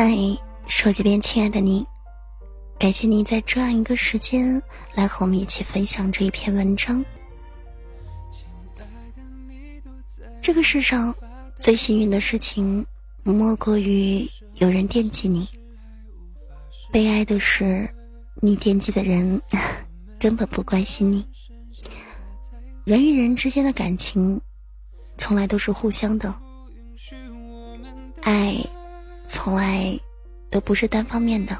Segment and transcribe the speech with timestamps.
[0.00, 0.16] 嗨，
[0.68, 1.84] 手机边亲爱的你，
[2.78, 4.62] 感谢你在这样一个时间
[4.94, 7.04] 来和我们一起分享这一篇文章。
[10.40, 11.12] 这个世上
[11.58, 12.86] 最幸运的事情，
[13.24, 14.24] 莫过于
[14.58, 15.44] 有人惦记你；
[16.92, 17.92] 悲哀的是，
[18.36, 19.42] 你惦记的人
[20.16, 21.26] 根本不关心你。
[22.84, 24.40] 人与人之间的感情，
[25.16, 26.32] 从来都是互相的，
[28.22, 28.64] 爱。
[29.28, 29.94] 从来
[30.50, 31.56] 都不是单方面的，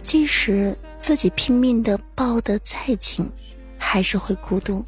[0.00, 3.28] 即使自己拼命的抱得再紧，
[3.76, 4.84] 还是会孤独。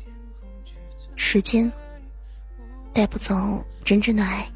[1.16, 1.70] 时间
[2.92, 4.48] 带不走真正的爱。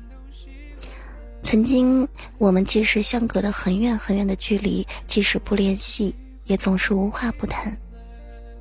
[1.42, 2.06] 曾经
[2.38, 7.76] 我们即使相隔的很远很远的距离，即使不联系，也总是无话不谈。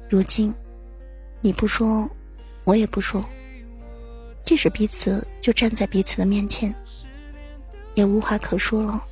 [0.09, 0.51] 如今，
[1.41, 2.09] 你不说，
[2.63, 3.23] 我也不说，
[4.43, 6.73] 即使彼此就站在彼此的面前。
[7.97, 9.03] 也无话可说了。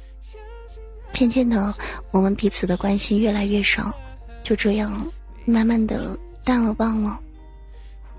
[1.11, 1.73] 渐渐的，
[2.11, 3.91] 我们彼此的关心越来越少，
[4.43, 5.05] 就这样
[5.43, 7.19] 慢慢的淡了忘了。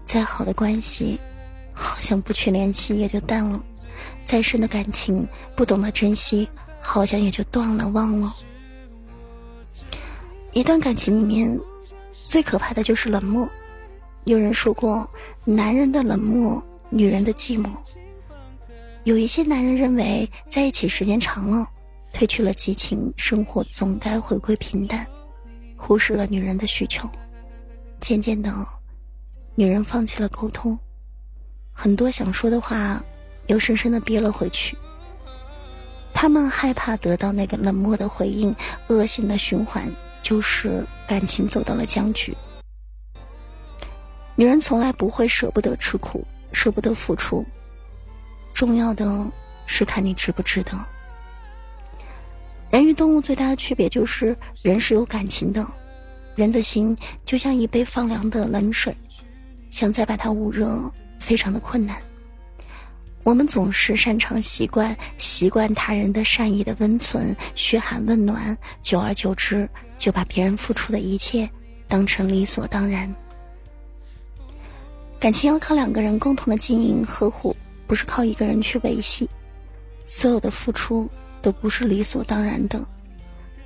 [0.05, 1.19] 再好的关系，
[1.73, 3.61] 好像不去联系也就淡了；
[4.25, 6.49] 再深的感情，不懂得珍惜，
[6.81, 8.35] 好像也就断了忘了。
[10.53, 11.57] 一段感情里面，
[12.27, 13.49] 最可怕的就是冷漠。
[14.25, 15.09] 有人说过，
[15.45, 17.69] 男人的冷漠，女人的寂寞。
[19.07, 21.71] 有一些男人认为，在一起时间长了，
[22.13, 25.07] 褪去了激情，生活总该回归平淡，
[25.77, 27.09] 忽视了女人的需求。
[28.01, 28.53] 渐渐的，
[29.55, 30.77] 女人放弃了沟通，
[31.71, 33.01] 很多想说的话，
[33.47, 34.77] 又深深的憋了回去。
[36.13, 38.53] 他们害怕得到那个冷漠的回应，
[38.89, 39.89] 恶性的循环
[40.21, 42.37] 就是感情走到了僵局。
[44.35, 47.47] 女人从来不会舍不得吃苦，舍不得付出。
[48.57, 49.31] 重要的
[49.67, 50.73] 是看你值不值得。
[52.71, 55.65] 人与动物最大的区别就是，人是有感情的，
[56.35, 58.97] 人的心就像一杯放凉的冷水，
[59.69, 61.99] 想再把它捂热，非常的困难。
[63.25, 69.69] 我们总是擅长习惯习惯他人的善意的温存、嘘寒问暖，久而久之，
[69.99, 71.47] 就把别人付出的一切
[71.87, 73.15] 当成理所当然。
[75.21, 77.55] 感情要靠两个人共同的经营呵护。
[77.87, 79.29] 不是靠一个人去维系，
[80.05, 81.09] 所有的付出
[81.41, 82.85] 都不是理所当然的。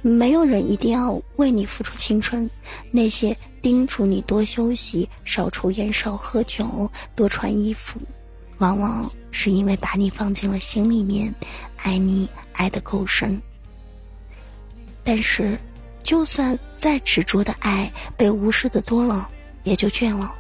[0.03, 2.49] 没有人一定要为你付出青春，
[2.91, 8.01] 那些叮嘱你多休息、少抽烟、少喝酒、多穿衣服，
[8.59, 11.35] 往往是因为把你放进了心里面，
[11.77, 13.41] 爱你爱得够深。
[15.05, 15.59] 但是，
[16.03, 19.29] 就算再执着的爱被无视的多了，
[19.65, 20.35] 也就倦了。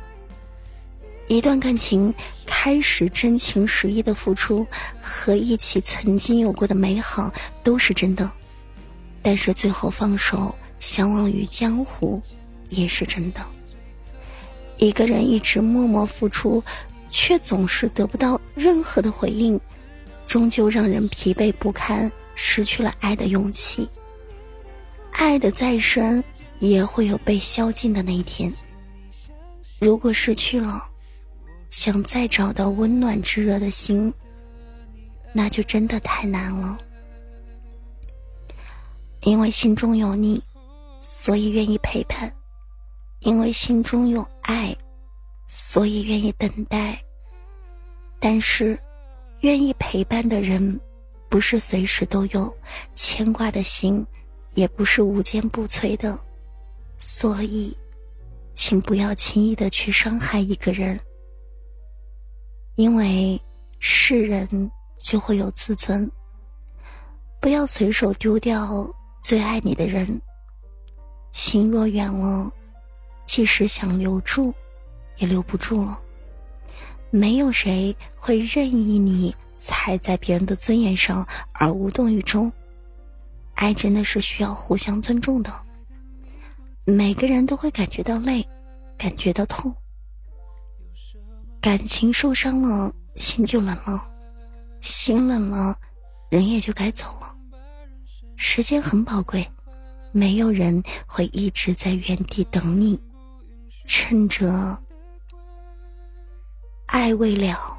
[1.30, 2.12] 一段感情
[2.44, 4.66] 开始真情实意的付出
[5.00, 7.32] 和一起曾经有过的美好
[7.62, 8.28] 都是真的，
[9.22, 12.20] 但是最后放手相忘于江湖
[12.68, 13.46] 也是真的。
[14.78, 16.60] 一个人一直默默付出，
[17.10, 19.58] 却总是得不到任何的回应，
[20.26, 23.88] 终究让人疲惫不堪，失去了爱的勇气。
[25.12, 26.24] 爱的再深，
[26.58, 28.52] 也会有被消尽的那一天。
[29.78, 30.89] 如果失去了。
[31.70, 34.12] 想再找到温暖炙热的心，
[35.32, 36.78] 那就真的太难了。
[39.22, 40.42] 因为心中有你，
[40.98, 42.28] 所以愿意陪伴；
[43.20, 44.76] 因为心中有爱，
[45.46, 47.00] 所以愿意等待。
[48.18, 48.78] 但是，
[49.40, 50.78] 愿意陪伴的人，
[51.28, 52.54] 不是随时都有
[52.94, 54.04] 牵挂的心，
[54.54, 56.18] 也不是无坚不摧的。
[56.98, 57.74] 所以，
[58.54, 60.98] 请不要轻易的去伤害一个人。
[62.76, 63.40] 因为
[63.78, 66.10] 是人就会有自尊，
[67.40, 68.88] 不要随手丢掉
[69.22, 70.20] 最爱你的人。
[71.32, 72.50] 心若远了，
[73.26, 74.52] 即使想留住，
[75.18, 76.00] 也留不住了。
[77.10, 82.50] 没有谁会任意你踩在别人的尊严上而无动于衷。
[83.54, 85.52] 爱真的是需要互相尊重的。
[86.86, 88.46] 每个人都会感觉到累，
[88.96, 89.74] 感觉到痛。
[91.60, 94.00] 感情受伤了，心就冷了；
[94.80, 95.78] 心冷了，
[96.30, 97.36] 人也就该走了。
[98.36, 99.46] 时间很宝贵，
[100.10, 102.98] 没有人会一直在原地等你。
[103.84, 104.78] 趁着
[106.86, 107.76] 爱未了，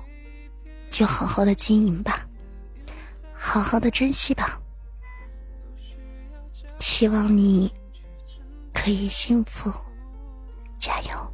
[0.91, 2.27] 就好好的经营吧，
[3.33, 4.59] 好好的珍惜吧。
[6.79, 7.71] 希望你
[8.73, 9.73] 可以幸福，
[10.77, 11.30] 加油。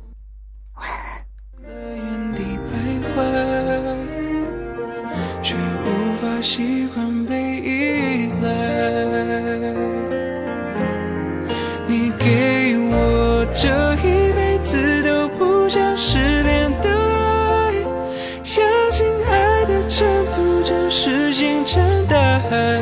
[6.50, 8.50] 习惯被依赖
[11.86, 17.74] 你给我这一辈子都不想失联的爱
[18.44, 22.82] 相信爱的征途就是星辰大海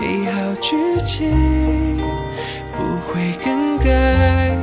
[0.00, 0.74] 美好剧
[1.04, 1.30] 情
[2.74, 4.56] 不会更改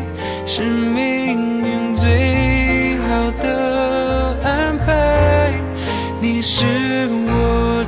[0.48, 5.54] 是命运最好的安排。
[6.28, 6.66] 你是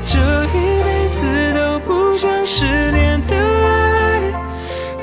[0.09, 4.31] 这一辈子都不想失联的爱，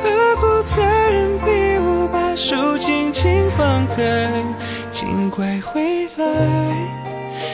[0.03, 4.43] 何苦残忍逼我把手轻轻放开？
[4.91, 6.25] 请快回来，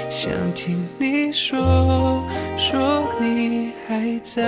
[0.08, 2.24] 想听你说
[2.56, 4.44] 说你还在。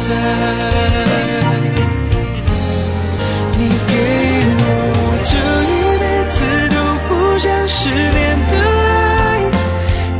[0.07, 0.09] 在。
[3.59, 3.93] 你给
[4.57, 4.65] 我
[5.25, 5.33] 这
[5.67, 6.35] 一辈子
[6.71, 6.77] 都
[7.09, 8.91] 不想失联的爱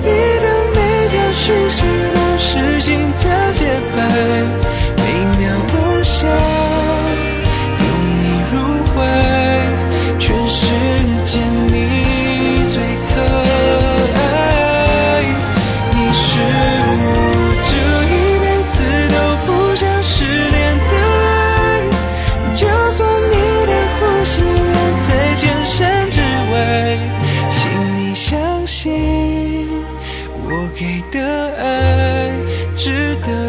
[0.03, 0.09] 你
[0.43, 0.77] 的每
[1.09, 2.89] 条讯息都是心
[3.21, 3.61] 跳节
[3.95, 4.62] 拍。
[30.75, 32.31] 给的爱
[32.77, 33.42] 值得